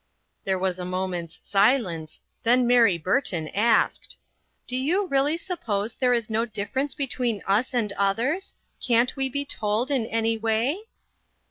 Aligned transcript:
There 0.45 0.57
was 0.57 0.79
a 0.79 0.83
moment's 0.83 1.39
silence, 1.43 2.21
then 2.41 2.65
Mary 2.65 2.97
Burton 2.97 3.49
asked:" 3.49 4.17
Do 4.65 4.75
you 4.75 5.05
really 5.05 5.37
suppose 5.37 5.93
there 5.93 6.11
is 6.15 6.27
no 6.27 6.43
dif 6.43 6.73
ference 6.73 6.97
between 6.97 7.43
us 7.45 7.71
and 7.71 7.93
others? 7.93 8.55
Can't 8.83 9.15
we 9.15 9.29
be 9.29 9.45
told 9.45 9.91
in 9.91 10.07
any 10.07 10.37
way 10.39 10.87